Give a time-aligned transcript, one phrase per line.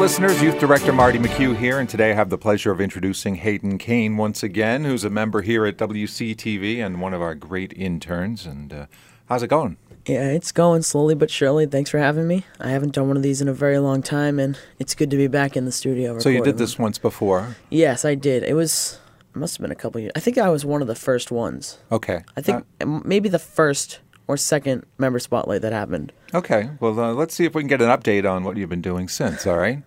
[0.00, 0.40] listeners.
[0.40, 4.16] Youth Director Marty McHugh here, and today I have the pleasure of introducing Hayden Kane
[4.16, 8.46] once again, who's a member here at WCTV and one of our great interns.
[8.46, 8.86] And uh,
[9.28, 9.76] how's it going?
[10.06, 11.66] Yeah, it's going slowly but surely.
[11.66, 12.46] Thanks for having me.
[12.58, 15.18] I haven't done one of these in a very long time, and it's good to
[15.18, 16.18] be back in the studio.
[16.18, 17.56] So you did this once before.
[17.68, 18.42] Yes, I did.
[18.42, 18.98] It was
[19.34, 20.12] it must have been a couple years.
[20.16, 21.78] I think I was one of the first ones.
[21.92, 22.24] Okay.
[22.38, 26.12] I think m maybe the first or second member spotlight that happened.
[26.32, 26.70] Uh, okay.
[26.80, 29.06] Well, uh, let's see if we can get an update on what you've been doing
[29.06, 29.46] since.
[29.46, 29.82] All right.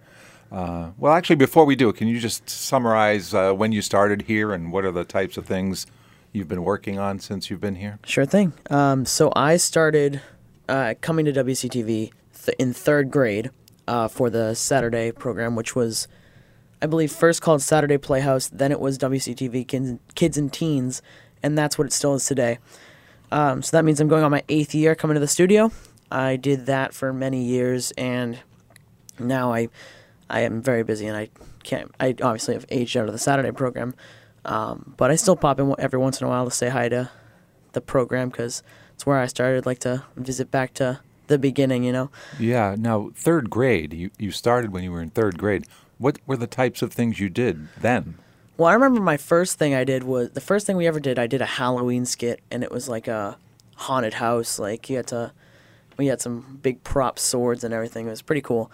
[0.54, 4.54] Uh, well, actually, before we do can you just summarize uh, when you started here
[4.54, 5.88] and what are the types of things
[6.32, 7.98] you've been working on since you've been here?
[8.06, 8.54] Sure thing.
[8.70, 10.22] Um, so I started
[10.70, 12.12] uh, coming to WCTV
[12.46, 13.50] th- in third grade
[13.88, 16.08] uh, for the Saturday program, which was,
[16.82, 18.48] I believe, first called Saturday Playhouse.
[18.48, 21.02] Then it was WCTV Kids, Kids and Teens,
[21.42, 22.60] and that's what it still is today.
[23.32, 25.72] Um, so that means I'm going on my eighth year coming to the studio.
[26.12, 28.40] I did that for many years, and
[29.18, 29.70] now I,
[30.34, 31.30] I am very busy, and I
[31.62, 31.92] can't.
[32.00, 33.94] I obviously have aged out of the Saturday program,
[34.46, 37.12] um, but I still pop in every once in a while to say hi to
[37.74, 38.64] the program because
[38.96, 39.60] it's where I started.
[39.60, 42.10] I'd like to visit back to the beginning, you know.
[42.40, 42.76] Yeah.
[42.76, 45.66] Now, third grade, you, you started when you were in third grade.
[46.00, 48.16] What were the types of things you did then?
[48.58, 51.20] Well, I remember my first thing I did was the first thing we ever did.
[51.20, 53.38] I did a Halloween skit, and it was like a
[53.76, 54.58] haunted house.
[54.58, 55.32] Like you had to,
[55.98, 58.08] we had some big prop swords and everything.
[58.08, 58.72] It was pretty cool.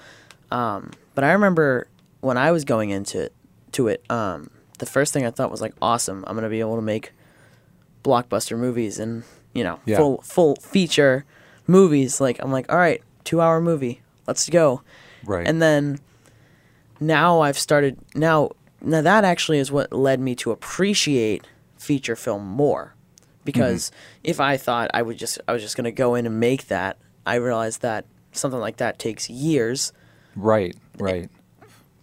[0.51, 1.87] Um, but I remember
[2.21, 3.33] when I was going into it,
[3.73, 6.23] to it, um, the first thing I thought was like, awesome.
[6.27, 7.11] I'm gonna be able to make
[8.03, 9.97] blockbuster movies and you know Yeah.
[9.97, 11.25] full full feature
[11.67, 12.19] movies.
[12.21, 14.81] Like I'm like, all right, two hour movie, let's go.
[15.25, 15.45] Right.
[15.47, 15.99] And then
[16.99, 21.45] now I've started now now that actually is what led me to appreciate
[21.77, 22.95] feature film more.
[23.45, 23.91] Because
[24.23, 26.97] if I thought I would just I was just gonna go in and make that,
[27.25, 29.91] I realized that something like that takes years,
[30.35, 30.75] right.
[30.97, 31.29] Right.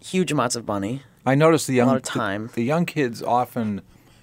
[0.02, 1.02] huge amounts of money.
[1.24, 2.46] I noticed the young lot of time.
[2.48, 3.82] The, the young kids often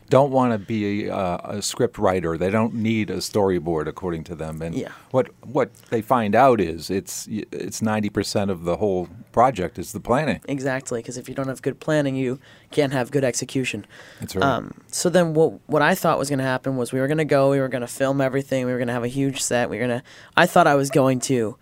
[0.10, 2.38] don't want to be a, a script writer.
[2.38, 4.62] They don't need a storyboard, according to them.
[4.62, 4.90] And Yeah.
[5.12, 9.92] what what they find out is it's it's ninety percent of the whole project is
[9.92, 10.40] the planning.
[10.48, 12.40] Exactly, because if you don't have good planning, you
[12.72, 13.86] can't have good execution.
[14.20, 14.46] That's right.
[14.46, 17.18] Um, so then, what what I thought was going to happen was we were going
[17.18, 19.42] to go, we were going to film everything, we were going to have a huge
[19.42, 19.70] set.
[19.70, 20.06] We were going to.
[20.38, 21.58] I thought I was going to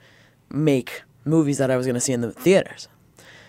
[0.49, 2.87] make movies that I was going to see in the theaters.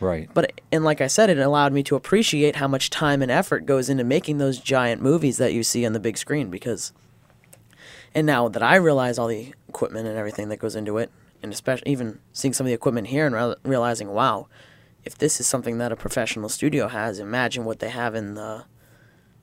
[0.01, 0.29] right.
[0.35, 3.67] But and like I said, it allowed me to appreciate how much time and effort
[3.67, 6.51] goes into making those giant movies that you see on the big screen.
[6.51, 6.93] Because,
[8.15, 11.11] and now that I realize all the equipment and everything that goes into it,
[11.43, 14.49] and especially even seeing some of the equipment here and re- realizing, wow,
[15.05, 18.65] if this is something that a professional studio has, imagine what they have in the,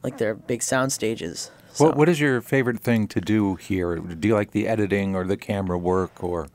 [0.03, 1.51] like their big sound stages.
[1.73, 3.97] So, What what is your favorite thing to do here?
[3.97, 6.47] Do you like the editing or the camera work or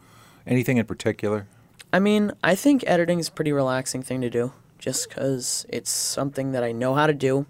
[0.46, 1.46] anything in particular?
[1.94, 5.90] I mean, I think editing is a pretty relaxing thing to do, just because it's
[5.90, 7.46] something that I know how to do.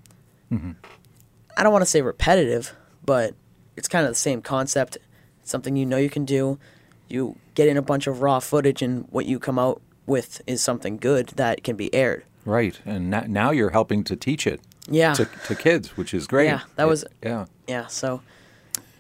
[0.53, 0.73] Mm-hmm.
[1.57, 3.35] I don't want to say repetitive, but
[3.75, 4.99] it's kind of the same concept.
[5.41, 6.59] It's something you know you can do.
[7.09, 10.63] You get in a bunch of raw footage, and what you come out with is
[10.63, 12.25] something good that can be aired.
[12.45, 12.79] Right.
[12.85, 16.49] And no- now you're helping to teach it Yeah, to, to kids, which is great.
[16.49, 17.47] Yeah, that was- yeah.
[17.67, 17.87] yeah.
[17.87, 18.21] So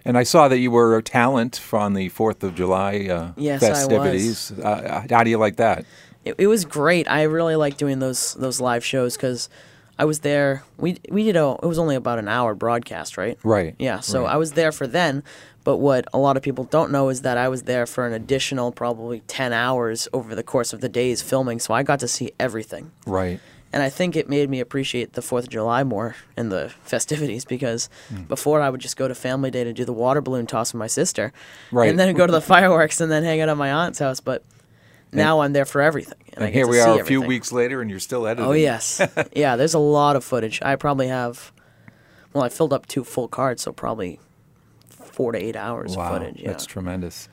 [0.05, 3.63] And I saw that you were a talent on the Fourth of July uh, Yes,
[3.63, 3.79] I was.
[3.79, 4.53] festivities.
[4.53, 5.85] Uh, how do you like that?
[6.25, 7.11] it, it was great.
[7.11, 9.49] I really like doing those those live shows because
[9.99, 10.65] I was there.
[10.79, 11.57] We we did a.
[11.63, 13.39] It was only about an hour broadcast, right?
[13.45, 13.75] Right.
[13.79, 14.35] Yeah, so right.
[14.35, 15.23] I was there for then,
[15.63, 18.13] but what a lot of people don't know is that I was there for an
[18.13, 22.09] additional probably 10 hours over the course of the days filming, so I got to
[22.09, 22.91] see everything.
[23.07, 23.41] Right.
[23.75, 27.45] And I think it made me appreciate the 4th of July more and the festivities
[27.45, 28.23] because Hmm.
[28.23, 30.79] before I would just go to family day to do the water balloon toss with
[30.79, 31.33] my sister.
[31.73, 31.91] Right.
[31.91, 34.45] And then go to the fireworks and then hang out at my aunt's house, but
[35.13, 36.19] now I'm there for everything.
[36.35, 38.47] And get here we are a few weeks later, and you're still editing.
[38.49, 39.01] Oh yes,
[39.37, 39.57] yeah.
[39.57, 40.61] There's a lot of footage.
[40.63, 41.53] I probably have.
[42.33, 44.19] Well, I filled up two full cards, so probably
[44.89, 46.41] four to eight hours Wow, of footage.
[46.41, 46.51] Yeah.
[46.51, 47.29] that's tremendous.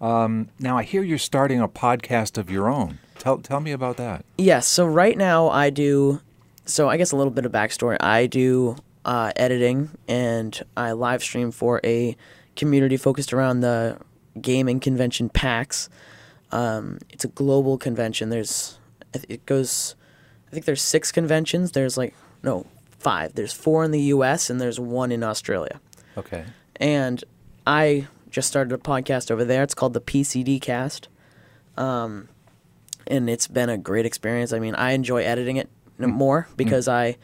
[0.00, 2.98] Um, now I hear you're starting a podcast of your own.
[3.20, 4.24] Tell tell me about that.
[4.36, 4.66] Yes.
[4.66, 6.20] So right now I do.
[6.66, 7.96] So I guess a little bit of backstory.
[8.00, 12.16] I do uh, editing and I live stream for a
[12.56, 13.96] community focused around the
[14.40, 15.88] gaming convention PAX.
[16.52, 18.30] Um, it's a global convention.
[18.30, 18.78] There's
[19.28, 19.94] it goes.
[20.48, 21.72] I think there's six conventions.
[21.72, 22.66] There's like no
[22.98, 23.34] five.
[23.34, 24.50] There's four in the U.S.
[24.50, 25.80] and there's one in Australia.
[26.16, 26.44] Okay.
[26.76, 27.22] and
[27.66, 29.62] I just started a podcast over there.
[29.62, 31.08] It's called the PCD Cast,
[31.76, 32.28] um,
[33.10, 34.52] and it's been a great experience.
[34.52, 35.68] I mean, I enjoy editing it
[35.98, 37.16] more because I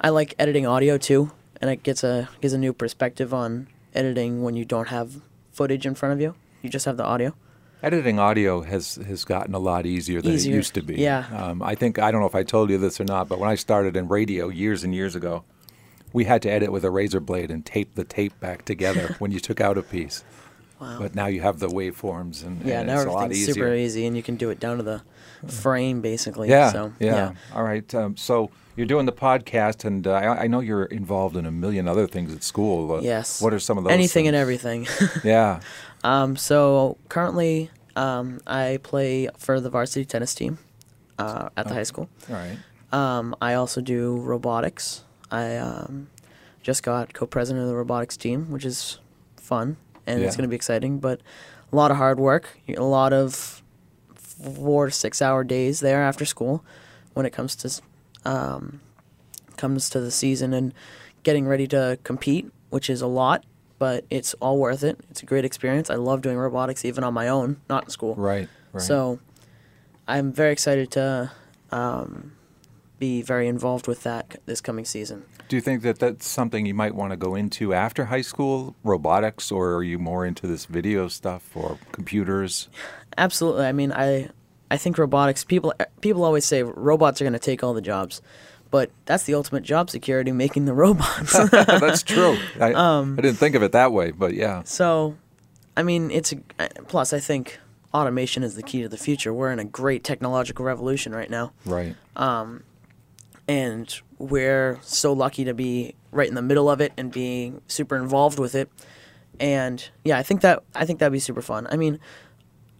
[0.00, 1.30] I like editing audio too,
[1.60, 5.20] and it gets a gives a new perspective on editing when you don't have
[5.52, 6.34] footage in front of you.
[6.62, 7.34] You just have the audio.
[7.82, 10.94] Editing audio has has gotten a lot easier than Easier, it used to be.
[10.96, 11.26] yeah.
[11.36, 13.50] Um, I think I don't know if I told you this or not, but when
[13.50, 15.44] I started in radio years and years ago,
[16.12, 19.32] we had to edit with a razor blade and tape the tape back together when
[19.32, 20.24] you took out a piece.
[20.82, 20.98] Wow.
[20.98, 23.72] But now you have the waveforms and, yeah, and now it's a lot everything's super
[23.72, 25.00] easy, and you can do it down to the
[25.46, 26.48] frame basically.
[26.48, 27.34] Yeah, So yeah.
[27.54, 27.94] All right.
[27.94, 31.52] Um, so you're doing the podcast, and uh, I, I know you're involved in a
[31.52, 32.94] million other things at school.
[32.96, 33.40] Uh, Yes.
[33.40, 33.92] What are some of those?
[33.92, 34.88] Anything and everything.
[35.24, 35.60] Yeah.
[36.02, 40.58] Um, so currently, um, I play for the varsity tennis team
[41.16, 42.08] uh, at the high school.
[42.28, 42.58] All right.
[42.92, 45.04] Um, I also do robotics.
[45.30, 46.08] I um,
[46.62, 48.98] just got co-president of the robotics team, which is
[49.36, 49.76] fun
[50.06, 50.98] and it's going to be exciting.
[50.98, 51.20] But
[51.72, 53.62] a lot of hard work, a lot of
[54.14, 56.64] four to six hour days there after school
[57.14, 57.82] when it comes to
[58.24, 58.80] um,
[59.56, 60.72] comes to the season and
[61.22, 63.44] getting ready to compete, which is a lot,
[63.78, 64.98] but it's all worth it.
[65.10, 65.90] It's a great experience.
[65.90, 68.14] I love doing robotics even on my own, not in school.
[68.14, 68.48] Right.
[68.72, 68.82] Right.
[68.82, 69.18] So
[70.08, 71.30] I'm very excited to
[71.70, 72.32] um,
[73.02, 75.24] be very involved with that this coming season.
[75.48, 78.76] Do you think that that's something you might want to go into after high school,
[78.84, 82.68] robotics, or are you more into this video stuff or computers?
[83.18, 83.66] Absolutely.
[83.66, 84.28] I mean, I
[84.70, 87.82] I think robotics people eh, people always say robots are going to take all the
[87.82, 88.22] jobs.
[88.70, 91.32] But that's the ultimate job security making the robots.
[91.50, 92.38] that's true.
[92.60, 94.62] I, Um, I didn't think of it that way, but yeah.
[94.62, 95.16] so,
[95.76, 97.58] I mean, it's a, eh, plus I think
[97.92, 99.34] automation is the key to the future.
[99.34, 101.52] We're in a great technological revolution right now.
[101.66, 101.96] Right.
[102.14, 102.62] Um,
[103.48, 107.96] and we're so lucky to be right in the middle of it and being super
[107.96, 108.70] involved with it.
[109.40, 111.66] And yeah, I think that I think that'd be super fun.
[111.70, 111.98] I mean,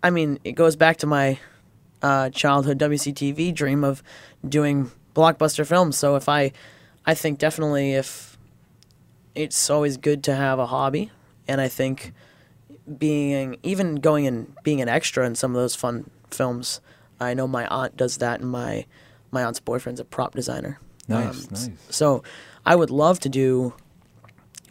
[0.03, 1.39] I mean, it goes back to my
[2.03, 4.03] uh, childhood WCTV dream of
[4.47, 5.97] doing blockbuster films.
[5.97, 6.53] So if I,
[7.07, 8.37] I think definitely if
[9.35, 11.11] it's always good to have a hobby,
[11.49, 12.13] and I think
[12.99, 16.81] being even going and being an extra in some of those fun films.
[17.21, 18.87] I know my aunt does that, and my
[19.33, 20.79] my aunt's boyfriend's a prop designer.
[21.09, 21.71] Nice, Um, nice.
[21.91, 22.23] So
[22.65, 23.75] I would love to do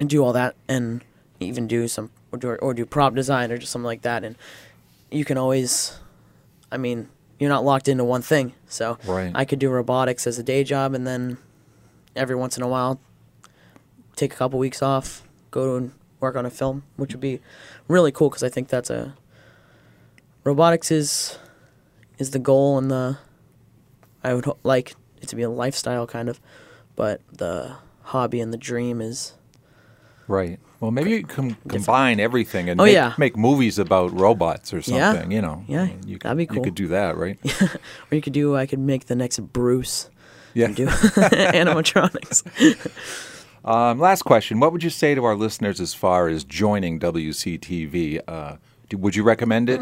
[0.06, 1.04] do all that, and
[1.40, 4.24] even do some or do, or do prop design or just something like that.
[4.24, 4.36] And
[5.12, 6.00] you can always,
[6.72, 7.10] I mean,
[7.40, 8.54] you're not locked into one thing.
[8.68, 9.32] So Right.
[9.36, 11.38] I could do robotics as a day job, and then
[12.16, 13.00] every once in a while
[14.16, 17.40] take a couple weeks off, go and work on a film, which would be
[17.88, 19.16] really cool because I think that's a
[20.44, 21.38] robotics is
[22.18, 23.18] is the goal and the
[24.24, 26.40] I would like it to be a lifestyle kind of,
[26.96, 29.34] but the hobby and the dream is
[30.28, 30.60] Right.
[30.80, 33.14] Well, maybe you can combine everything and Oh, make, yeah.
[33.18, 35.30] make movies about robots or something.
[35.32, 35.36] Yeah.
[35.36, 35.64] You know.
[35.68, 36.58] Yeah, you that'd be cool.
[36.58, 37.38] You could do that, right?
[38.12, 40.10] or you could do I could make the next Bruce
[40.54, 40.68] Yeah.
[40.68, 40.86] and do
[41.56, 42.44] animatronics.
[43.64, 48.22] Um, last question: What would you say to our listeners as far as joining WCTV?
[48.28, 48.56] Uh,
[48.90, 49.82] do, would you recommend it?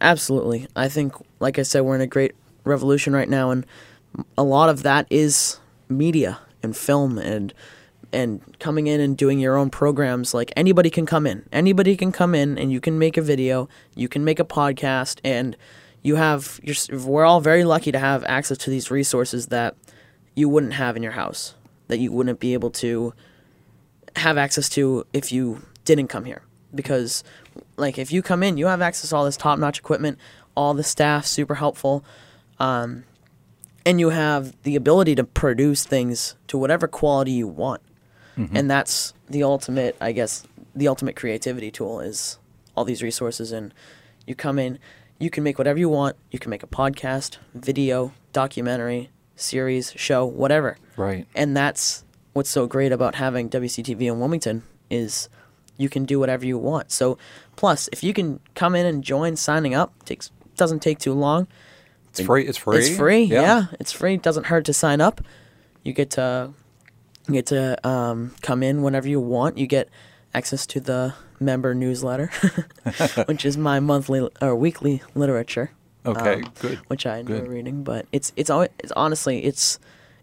[0.00, 0.68] Absolutely.
[0.76, 2.34] I think, like I said, we're in a great
[2.66, 3.66] revolution right now, and
[4.36, 7.52] a lot of that is media and film and
[8.12, 10.32] and coming in and doing your own programs.
[10.32, 11.46] Like anybody can come in.
[11.52, 13.68] Anybody can come in, and you can make a video.
[13.94, 15.56] You can make a podcast, and
[16.02, 16.60] you have.
[16.62, 19.76] You're, we're all very lucky to have access to these resources that
[20.34, 21.54] you wouldn't have in your house.
[21.88, 23.14] That you wouldn't be able to
[24.16, 26.42] have access to if you didn't come here
[26.74, 27.22] because
[27.76, 30.18] like if you come in you have access to all this top-notch equipment
[30.56, 32.04] all the staff super helpful
[32.58, 33.04] um,
[33.84, 37.82] and you have the ability to produce things to whatever quality you want
[38.52, 40.42] and that's the ultimate i guess
[40.74, 42.38] the ultimate creativity tool is
[42.74, 43.72] all these resources and
[44.26, 44.78] you come in
[45.18, 50.26] you can make whatever you want you can make a podcast video documentary series show
[50.26, 51.26] whatever Right.
[51.34, 55.30] and that's what's so great about having WCTV in Wilmington is
[55.78, 56.90] you can do whatever you want.
[56.92, 57.16] So
[57.56, 61.46] plus if you can come in and join signing up takes doesn't take too long.
[62.18, 62.46] It's free.
[62.46, 62.78] It's free.
[62.78, 63.24] It's free.
[63.24, 63.66] Yeah.
[63.80, 64.14] it's free.
[64.14, 65.20] It doesn't hurt to sign up.
[65.82, 66.50] You get to
[67.28, 69.58] you get to um, come in whenever you want.
[69.58, 69.88] You get
[70.34, 72.28] access to the member newsletter,
[73.26, 75.70] which is my monthly or weekly literature
[76.04, 76.42] Okay.
[76.42, 76.78] um, good.
[76.88, 77.48] which I enjoy Good.
[77.48, 77.82] reading.
[77.84, 79.78] But it's it's always it's honestly it's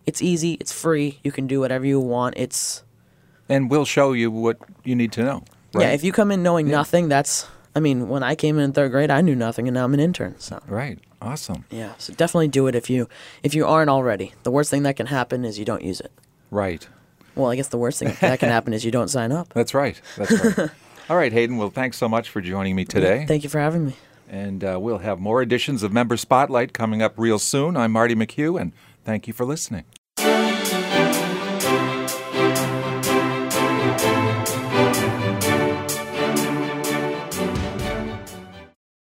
[0.05, 0.53] it's easy.
[0.59, 1.19] It's free.
[1.23, 2.35] You can do whatever you want.
[2.38, 2.83] It's
[3.50, 5.43] And we'll show you what you need to know.
[5.73, 5.83] Right.
[5.88, 5.91] yeah.
[5.91, 8.91] If you come in knowing nothing, that's I mean, when I came in in third
[8.91, 10.35] grade, I knew nothing, and now I'm an intern.
[10.39, 11.00] So Right.
[11.24, 11.65] Awesome.
[11.72, 13.08] yeah, so definitely do it if you
[13.44, 14.34] if you aren't already.
[14.44, 16.12] The worst thing that can happen is you don't use it.
[16.51, 16.88] Right.
[17.36, 19.50] Well, I guess the worst thing that can happen is you don't sign up.
[19.53, 20.00] That's right.
[20.18, 20.70] That's right.
[21.10, 21.58] All right, Hayden.
[21.58, 23.25] Well, thanks so much for joining me today.
[23.27, 23.96] Thank you for having me.
[24.30, 27.75] And uh, we'll have more editions of Member Spotlight coming up real soon.
[27.75, 28.72] I'm Marty McHugh, and
[29.03, 29.86] thank you for listening.